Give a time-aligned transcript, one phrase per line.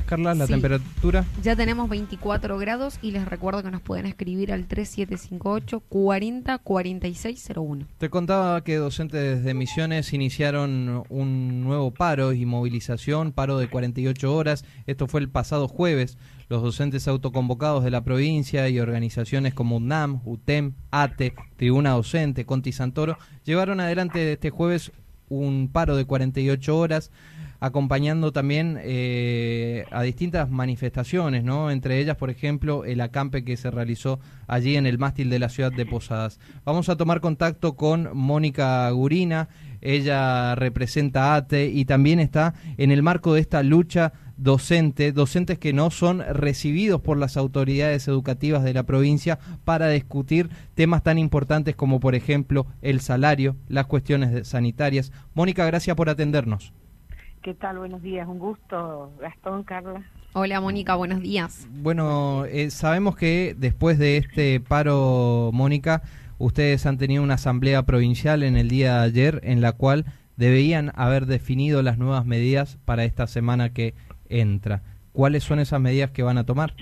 [0.00, 0.52] Carla, la Sí.
[0.54, 1.26] temperatura?
[1.42, 7.84] Ya tenemos 24 grados y les recuerdo que nos pueden escribir al 3758 40 4601.
[7.98, 14.34] Te contaba que docentes de Misiones iniciaron un nuevo paro y movilización, paro de 48
[14.34, 14.64] horas.
[14.86, 16.16] Esto fue el pasado jueves.
[16.48, 22.72] Los docentes autoconvocados de la provincia y organizaciones como UNAM, UTEM, ATE, Tribuna Docente, Conti
[22.72, 24.90] Santoro, llevaron adelante este jueves
[25.28, 27.10] un paro de 48 horas
[27.62, 31.70] acompañando también eh, a distintas manifestaciones, ¿no?
[31.70, 34.18] Entre ellas, por ejemplo, el acampe que se realizó
[34.48, 36.40] allí en el mástil de la ciudad de Posadas.
[36.64, 39.48] Vamos a tomar contacto con Mónica Gurina,
[39.80, 45.60] ella representa a ATE y también está en el marco de esta lucha docente, docentes
[45.60, 51.16] que no son recibidos por las autoridades educativas de la provincia para discutir temas tan
[51.16, 55.12] importantes como, por ejemplo, el salario, las cuestiones sanitarias.
[55.32, 56.72] Mónica, gracias por atendernos.
[57.42, 57.78] ¿Qué tal?
[57.78, 58.28] Buenos días.
[58.28, 60.02] Un gusto, Gastón, Carla.
[60.32, 61.68] Hola Mónica, buenos días.
[61.70, 66.02] Bueno, eh, sabemos que después de este paro, Mónica,
[66.38, 70.04] ustedes han tenido una asamblea provincial en el día de ayer en la cual
[70.36, 73.94] debían haber definido las nuevas medidas para esta semana que
[74.28, 74.82] entra.
[75.12, 76.74] ¿Cuáles son esas medidas que van a tomar?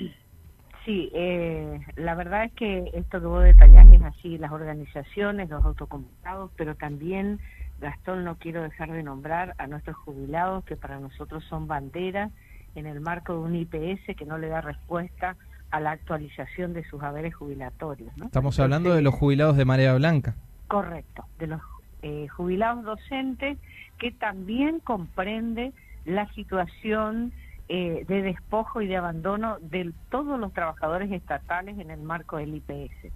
[0.85, 5.65] Sí, eh, la verdad es que esto que vos detallás es así, las organizaciones, los
[5.65, 7.41] autoconvocados, pero también,
[7.81, 12.31] Gastón, no quiero dejar de nombrar a nuestros jubilados, que para nosotros son banderas
[12.75, 15.37] en el marco de un IPS que no le da respuesta
[15.71, 18.17] a la actualización de sus haberes jubilatorios.
[18.17, 18.27] ¿no?
[18.27, 20.35] Estamos hablando de los jubilados de Marea Blanca.
[20.69, 21.61] Correcto, de los
[22.03, 23.59] eh, jubilados docentes,
[23.99, 25.73] que también comprende
[26.05, 27.33] la situación
[27.69, 32.55] eh, de despojo y de abandono de todos los trabajadores estatales en el marco del
[32.57, 33.13] IPS.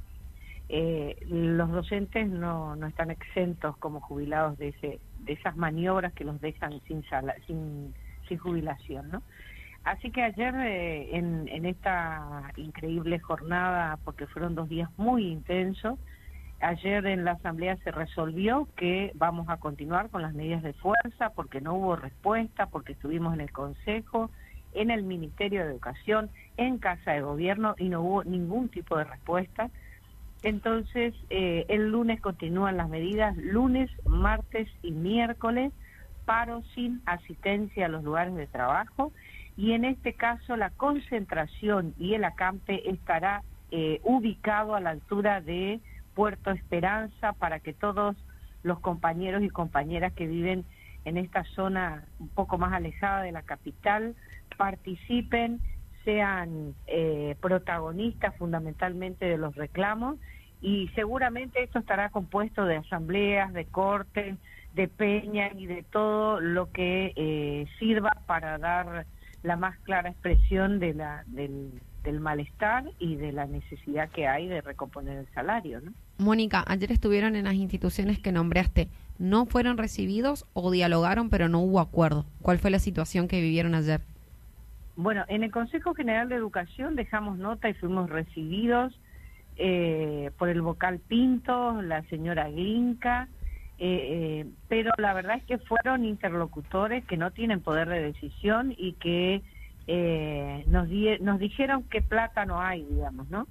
[0.69, 6.25] Eh, los docentes no, no están exentos como jubilados de, ese, de esas maniobras que
[6.25, 7.95] los dejan sin, sala, sin,
[8.39, 9.23] jubilación, ¿no?
[9.84, 15.98] Así que ayer eh, en, en esta increíble jornada, porque fueron dos días muy intensos,
[16.65, 21.31] Ayer en la Asamblea se resolvió que vamos a continuar con las medidas de fuerza
[21.31, 24.31] porque no hubo respuesta, porque estuvimos en el Consejo,
[24.72, 29.05] en el Ministerio de Educación, en Casa de Gobierno y no hubo ningún tipo de
[29.05, 29.71] respuesta.
[30.44, 35.72] Entonces, eh, el lunes continúan las medidas, lunes, martes y miércoles,
[36.27, 39.10] paro sin asistencia a los lugares de trabajo.
[39.56, 45.41] Y en este caso la concentración y el acampe estará eh, ubicado a la altura
[45.41, 45.81] de
[46.15, 48.15] Puerto Esperanza para que todos
[48.62, 50.66] los compañeros y compañeras que viven
[51.06, 54.15] en esta zona un poco más alejada de la capital
[54.59, 55.61] participen,
[56.04, 60.19] sean eh, protagonistas fundamentalmente de los reclamos
[60.60, 64.37] y seguramente esto estará compuesto de asambleas, de cortes,
[64.75, 69.06] de peñas y de todo lo que eh, sirva para dar
[69.43, 71.70] la más clara expresión de la, del,
[72.03, 75.93] del malestar y de la necesidad que hay de recomponer el salario, ¿no?
[76.19, 78.88] Mónica, ayer estuvieron en las instituciones que nombraste.
[79.19, 82.25] ¿No fueron recibidos o dialogaron pero no hubo acuerdo?
[82.41, 84.00] ¿Cuál fue la situación que vivieron ayer?
[84.97, 88.99] Bueno, en el Consejo General de Educación dejamos nota y fuimos recibidos
[89.56, 93.28] eh, por el vocal Pinto, la señora Glinka,
[93.78, 98.72] eh, eh, pero la verdad es que fueron interlocutores que no tienen poder de decisión
[98.77, 99.43] y que
[99.88, 100.88] eh, nos,
[101.21, 103.49] nos dijeron que plata no hay, digamos, ¿no?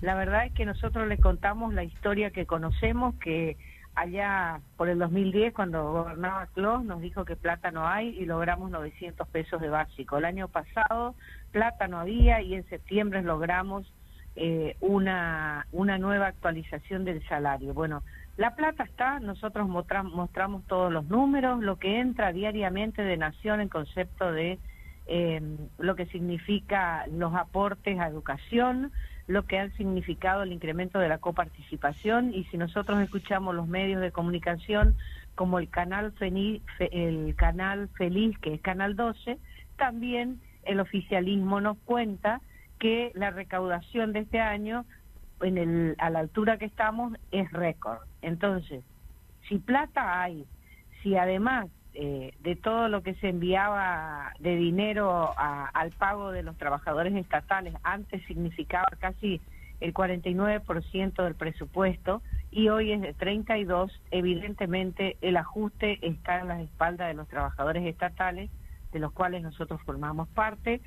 [0.00, 3.56] La verdad es que nosotros les contamos la historia que conocemos, que
[3.96, 8.70] allá por el 2010, cuando gobernaba Clos, nos dijo que plata no hay y logramos
[8.70, 10.18] 900 pesos de básico.
[10.18, 11.14] El año pasado
[11.50, 13.90] plata no había y en septiembre logramos
[14.36, 17.72] eh, una, una nueva actualización del salario.
[17.72, 18.02] Bueno,
[18.36, 23.70] la plata está, nosotros mostramos todos los números, lo que entra diariamente de Nación en
[23.70, 24.58] concepto de
[25.06, 25.40] eh,
[25.78, 28.92] lo que significa los aportes a educación,
[29.26, 34.00] lo que han significado el incremento de la coparticipación y si nosotros escuchamos los medios
[34.00, 34.96] de comunicación
[35.34, 39.38] como el canal Feni- Fe- el canal Feliz que es Canal 12,
[39.76, 42.40] también el oficialismo nos cuenta
[42.78, 44.84] que la recaudación de este año
[45.40, 47.98] en el, a la altura que estamos es récord.
[48.22, 48.84] Entonces,
[49.48, 50.46] si plata hay,
[51.02, 51.66] si además
[51.98, 57.14] eh, de todo lo que se enviaba de dinero a- al pago de los trabajadores
[57.14, 59.40] estatales, antes significaba casi
[59.80, 66.60] el 49% del presupuesto y hoy es de 32, evidentemente el ajuste está en las
[66.60, 68.50] espaldas de los trabajadores estatales,
[68.92, 70.80] de los cuales nosotros formamos parte,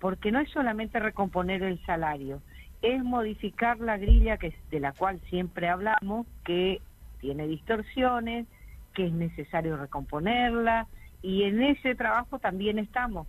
[0.00, 2.42] porque no es solamente recomponer el salario,
[2.82, 6.82] es modificar la grilla que de la cual siempre hablamos, que
[7.20, 8.46] tiene distorsiones,
[8.94, 10.86] que es necesario recomponerla,
[11.22, 13.26] y en ese trabajo también estamos.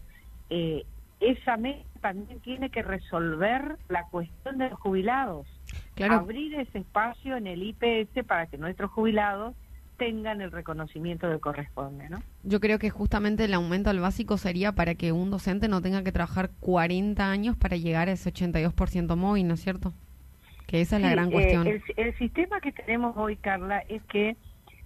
[0.49, 0.85] Eh,
[1.19, 5.47] esa mesa también tiene que resolver la cuestión de los jubilados.
[6.09, 9.55] Abrir ese espacio en el IPS para que nuestros jubilados
[9.97, 12.19] tengan el reconocimiento que corresponde, ¿no?
[12.43, 16.03] Yo creo que justamente el aumento al básico sería para que un docente no tenga
[16.03, 19.93] que trabajar 40 años para llegar a ese 82% móvil, ¿no es cierto?
[20.67, 21.65] Que esa es la gran cuestión.
[21.67, 24.35] Eh, el, sistema que tenemos hoy, Carla, es que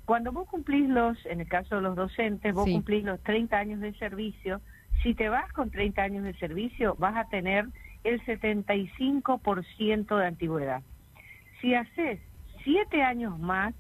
[0.06, 3.80] cuando vos cumplís los, en el caso de los docentes, vos cumplís los 30 años
[3.82, 4.62] de servicio,
[5.04, 7.68] si te vas con 30 años de servicio, vas a tener
[8.04, 10.82] el 75% de antigüedad.
[11.60, 12.20] Si haces
[12.64, 13.74] 7 años más,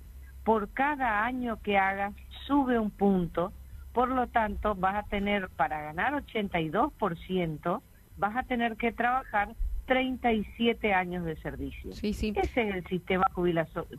[0.44, 2.14] por cada año que hagas,
[2.48, 3.54] sube un punto.
[3.94, 7.82] Por lo tanto, vas a tener, para ganar 82%,
[8.18, 9.50] vas a tener que trabajar
[9.86, 11.92] 37 años de servicio.
[11.92, 12.34] Sí, sí.
[12.36, 13.26] Ese es el sistema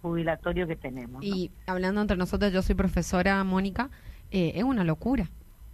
[0.01, 1.23] jubilatorio que tenemos.
[1.23, 3.91] Y hablando entre nosotros, yo soy profesora, Mónica,
[4.31, 5.29] eh, es una locura.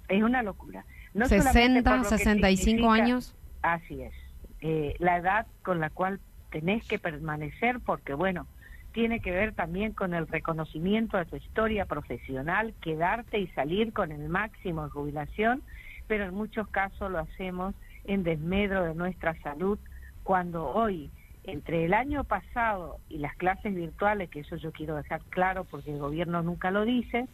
[0.09, 0.85] Es una locura.
[1.15, 3.35] 60, 65 años.
[3.63, 4.13] Así es.
[4.61, 6.21] Eh, la edad con la cual
[6.51, 8.47] tenés que permanecer, porque bueno,
[8.93, 14.13] tiene que ver también con el reconocimiento de tu historia profesional, quedarte y salir con
[14.13, 15.63] el máximo de jubilación,
[16.07, 19.79] pero en muchos casos lo hacemos en desmedro de nuestra salud,
[20.25, 21.11] cuando hoy,
[21.45, 25.93] entre el año pasado y las clases virtuales, que eso yo quiero dejar claro porque
[25.93, 27.29] el gobierno nunca lo dice,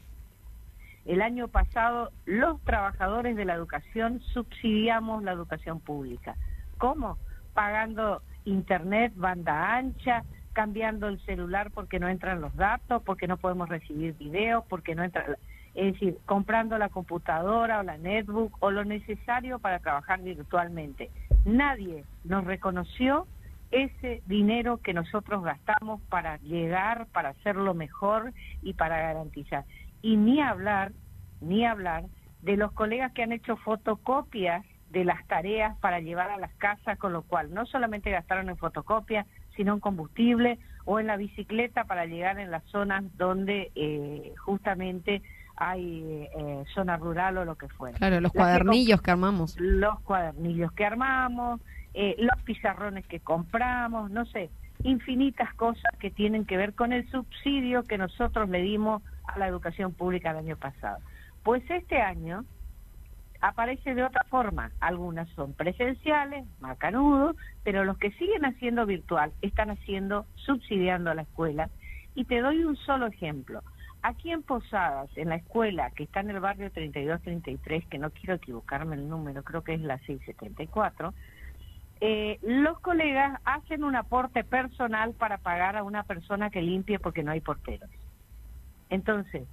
[1.04, 6.36] el año pasado los trabajadores de la educación subsidiamos la educación pública.
[6.78, 7.18] ¿Cómo?
[7.52, 13.68] Pagando internet, banda ancha, cambiando el celular porque no entran los datos, porque no podemos
[13.68, 15.36] recibir videos, porque no entra,
[15.74, 21.10] es decir, comprando la computadora o la netbook o lo necesario para trabajar virtualmente.
[21.44, 23.26] Nadie nos reconoció
[23.70, 29.64] ese dinero que nosotros gastamos para llegar, para hacerlo mejor y para garantizar
[30.04, 30.92] y ni hablar,
[31.40, 32.04] ni hablar
[32.42, 36.98] de los colegas que han hecho fotocopias de las tareas para llevar a las casas,
[36.98, 41.84] con lo cual no solamente gastaron en fotocopias, sino en combustible o en la bicicleta
[41.84, 45.22] para llegar en las zonas donde eh, justamente
[45.56, 47.96] hay eh, zona rural o lo que fuera.
[47.96, 49.58] Claro, los cuadernillos que, armamos.
[49.58, 51.62] Los cuadernillos que armamos,
[51.94, 54.50] eh, los pizarrones que compramos, no sé,
[54.82, 59.48] infinitas cosas que tienen que ver con el subsidio que nosotros le dimos a la
[59.48, 60.98] educación pública el año pasado.
[61.42, 62.44] Pues este año
[63.40, 64.70] aparece de otra forma.
[64.80, 71.22] Algunas son presenciales, macanudos, pero los que siguen haciendo virtual están haciendo, subsidiando a la
[71.22, 71.68] escuela.
[72.14, 73.62] Y te doy un solo ejemplo.
[74.02, 78.34] Aquí en Posadas, en la escuela que está en el barrio 3233, que no quiero
[78.34, 81.14] equivocarme el número, creo que es la 674,
[82.00, 87.22] eh, los colegas hacen un aporte personal para pagar a una persona que limpie porque
[87.22, 87.88] no hay porteros.
[88.90, 89.46] Entonces,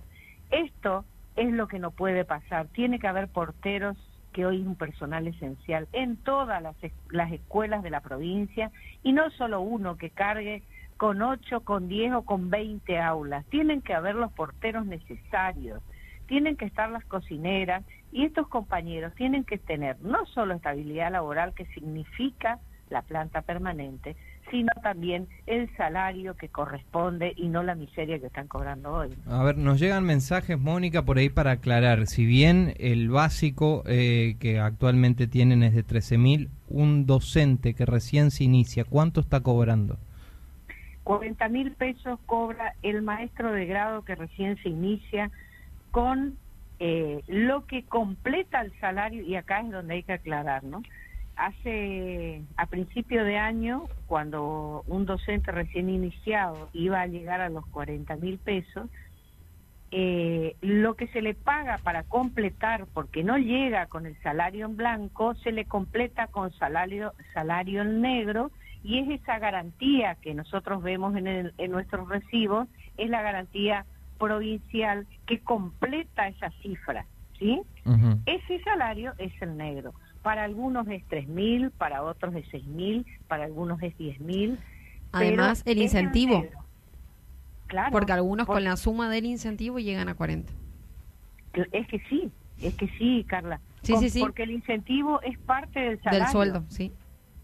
[0.49, 2.67] esto es lo que no puede pasar.
[2.67, 3.97] Tiene que haber porteros,
[4.33, 6.75] que hoy es un personal esencial, en todas las,
[7.09, 8.71] las escuelas de la provincia,
[9.03, 10.63] y no solo uno que cargue
[10.97, 13.45] con 8, con 10 o con 20 aulas.
[13.47, 15.81] Tienen que haber los porteros necesarios,
[16.27, 21.53] tienen que estar las cocineras, y estos compañeros tienen que tener no solo estabilidad laboral,
[21.53, 22.59] que significa
[22.89, 24.15] la planta permanente,
[24.51, 29.09] sino también el salario que corresponde y no la miseria que están cobrando hoy.
[29.25, 32.05] A ver, nos llegan mensajes, Mónica, por ahí para aclarar.
[32.05, 37.85] Si bien el básico eh, que actualmente tienen es de 13 mil, un docente que
[37.85, 39.97] recién se inicia, ¿cuánto está cobrando?
[41.03, 45.31] 40 mil pesos cobra el maestro de grado que recién se inicia
[45.91, 46.37] con
[46.79, 50.81] eh, lo que completa el salario, y acá es donde hay que aclarar, ¿no?
[51.35, 57.65] Hace a principio de año, cuando un docente recién iniciado iba a llegar a los
[57.67, 58.89] 40 mil pesos,
[59.93, 64.77] eh, lo que se le paga para completar, porque no llega con el salario en
[64.77, 68.51] blanco, se le completa con salario, salario en negro
[68.83, 73.85] y es esa garantía que nosotros vemos en, el, en nuestros recibos, es la garantía
[74.17, 77.05] provincial que completa esa cifra,
[77.37, 77.61] ¿sí?
[78.25, 79.93] Ese salario es el negro.
[80.21, 84.57] Para algunos es 3.000, para otros es 6.000, para algunos es 10.000.
[85.11, 86.45] Además, el incentivo.
[87.67, 87.91] claro.
[87.91, 90.51] Porque algunos con la suma del incentivo llegan a 40.
[91.71, 93.59] Es que sí, es que sí, Carla.
[93.81, 94.19] Sí, sí, sí.
[94.19, 96.19] Porque el incentivo es parte del salario.
[96.19, 96.93] Del sueldo, sí.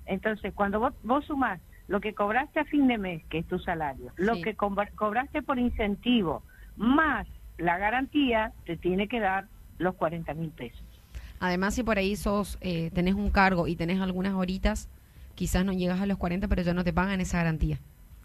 [0.05, 3.59] Entonces, cuando vos, vos sumás lo que cobraste a fin de mes, que es tu
[3.59, 6.43] salario, lo que cobraste por incentivo,
[6.75, 10.83] más la garantía, te tiene que dar los 40 mil pesos.
[11.39, 14.89] Además, si por ahí sos, eh, tenés un cargo y tenés algunas horitas,
[15.35, 17.79] quizás no llegas a los 40, pero ya no te pagan esa garantía.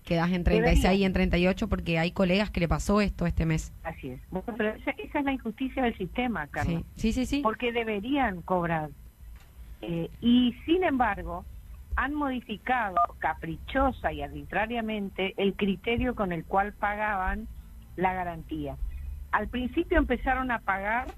[0.05, 3.73] Quedas en 36 y en 38 porque hay colegas que le pasó esto este mes.
[3.85, 4.21] Así es.
[4.57, 6.83] pero esa, es la injusticia del sistema, Carlos.
[6.97, 7.41] Sí, sí, sí.
[7.43, 8.91] Porque deberían cobrar.
[9.81, 11.45] Eh, y sin embargo,
[11.97, 17.47] han modificado caprichosa y arbitrariamente el criterio con el cual pagaban
[17.97, 18.77] la garantía.
[19.31, 21.09] Al principio empezaron a pagar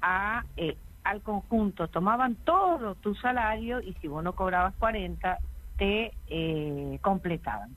[0.00, 5.38] a, eh, al conjunto, tomaban todo tu salario y si vos no cobrabas 40,
[5.76, 7.76] te eh, completaban.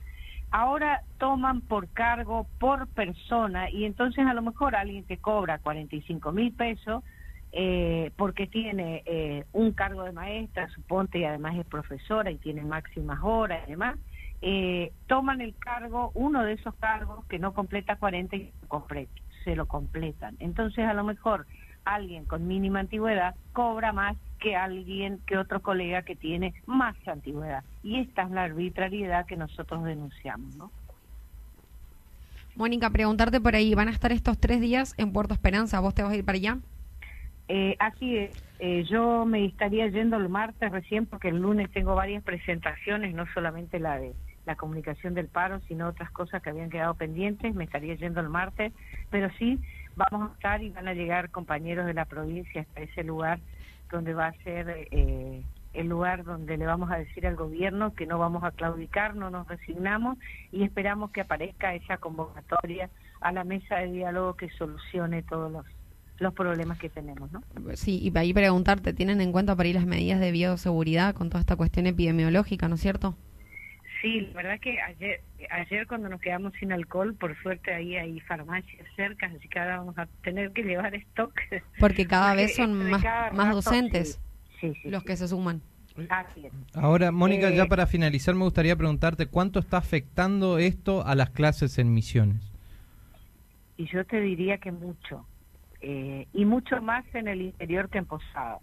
[0.52, 6.32] Ahora toman por cargo por persona y entonces a lo mejor alguien te cobra 45
[6.32, 7.04] mil pesos
[7.52, 12.64] eh, porque tiene eh, un cargo de maestra, suponte, y además es profesora y tiene
[12.64, 13.96] máximas horas y demás,
[14.42, 18.54] eh, toman el cargo, uno de esos cargos que no completa 40 y
[19.46, 20.36] se lo completan.
[20.40, 21.48] Entonces, a lo mejor
[21.86, 27.64] alguien con mínima antigüedad cobra más que alguien, que otro colega que tiene más antigüedad.
[27.84, 30.72] Y esta es la arbitrariedad que nosotros denunciamos, ¿no?
[32.56, 35.80] Mónica, preguntarte por ahí, ¿van a estar estos tres días en Puerto Esperanza?
[35.80, 36.58] ¿Vos te vas a ir para allá?
[37.48, 41.94] Eh, así es, eh, yo me estaría yendo el martes recién porque el lunes tengo
[41.94, 44.14] varias presentaciones, no solamente la de
[44.46, 48.30] la comunicación del paro, sino otras cosas que habían quedado pendientes, me estaría yendo el
[48.30, 48.74] martes,
[49.10, 49.60] pero sí
[49.96, 53.40] vamos a estar y van a llegar compañeros de la provincia hasta ese lugar
[53.92, 58.06] donde va a ser eh, el lugar donde le vamos a decir al gobierno que
[58.06, 60.18] no vamos a claudicar, no nos resignamos
[60.52, 62.90] y esperamos que aparezca esa convocatoria
[63.22, 65.66] a la mesa de diálogo que solucione todos los
[66.18, 67.42] los problemas que tenemos, ¿no?
[67.74, 71.42] Sí, y ahí preguntarte, ¿tienen en cuenta para ir las medidas de bioseguridad con toda
[71.42, 73.16] esta cuestión epidemiológica, ¿no es cierto?
[74.06, 78.20] Sí, la verdad que ayer, ayer cuando nos quedamos sin alcohol, por suerte ahí hay
[78.20, 81.34] farmacias cerca, así que ahora vamos a tener que llevar stock.
[81.80, 84.22] Porque cada vez son más, más docentes
[84.84, 85.64] los que se suman.
[86.76, 91.32] Ahora, Mónica, ya eh, para finalizar, me gustaría preguntarte cuánto está afectando esto a las
[91.32, 92.54] clases en misiones.
[93.76, 95.26] Y yo te diría que mucho
[95.82, 98.60] eh, y mucho más en el interior que en Posada.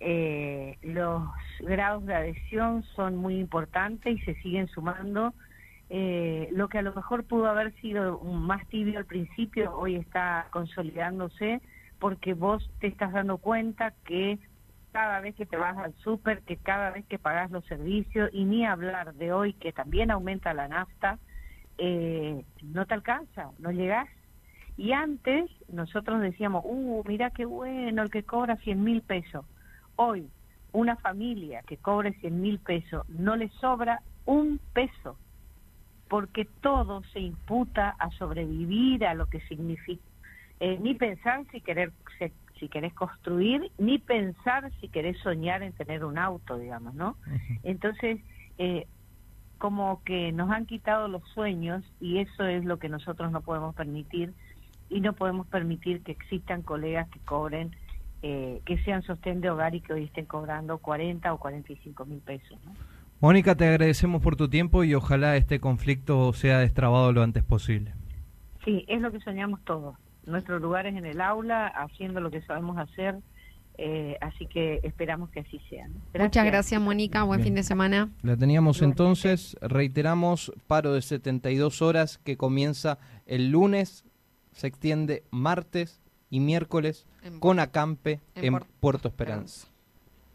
[0.00, 1.22] Eh, los
[1.60, 5.34] grados de adhesión son muy importantes y se siguen sumando.
[5.90, 10.46] Eh, lo que a lo mejor pudo haber sido más tibio al principio, hoy está
[10.50, 11.60] consolidándose
[11.98, 14.38] porque vos te estás dando cuenta que
[14.92, 18.44] cada vez que te vas al súper, que cada vez que pagas los servicios, y
[18.44, 21.18] ni hablar de hoy que también aumenta la nafta,
[21.78, 24.08] no te alcanza, no llegas
[24.80, 29.44] y antes nosotros decíamos, uh, mira qué bueno el que cobra 100 mil pesos.
[30.02, 30.30] Hoy,
[30.72, 35.18] una familia que cobre 100 mil pesos no le sobra un peso,
[36.08, 40.02] porque todo se imputa a sobrevivir, a lo que significa.
[40.58, 41.92] Eh, ni pensar si querer
[42.58, 47.18] si querés construir, ni pensar si querés soñar en tener un auto, digamos, ¿no?
[47.62, 48.20] Entonces,
[48.56, 48.86] eh,
[49.58, 53.74] como que nos han quitado los sueños y eso es lo que nosotros no podemos
[53.74, 54.32] permitir
[54.88, 57.76] y no podemos permitir que existan colegas que cobren,
[58.22, 62.20] eh, que sean sostén de hogar y que hoy estén cobrando 40 o 45 mil
[62.20, 62.58] pesos.
[63.20, 67.92] Mónica, te agradecemos por tu tiempo y ojalá este conflicto sea destrabado lo antes posible.
[68.64, 69.96] Sí, es lo que soñamos todos.
[70.26, 73.16] Nuestros lugares en el aula, haciendo lo que sabemos hacer,
[73.78, 75.88] eh, así que esperamos que así sea.
[76.18, 77.22] Muchas gracias, Mónica.
[77.22, 78.10] Buen fin de semana.
[78.22, 79.56] La teníamos entonces.
[79.62, 84.04] Reiteramos, paro de 72 horas que comienza el lunes
[84.52, 87.06] se extiende martes y miércoles
[87.38, 89.66] con acampe en, Puerto Esperanza.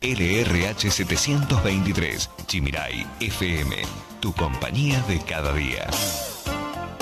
[0.02, 3.76] LRH 723, Chimirai FM,
[4.20, 5.88] tu compañía de cada día.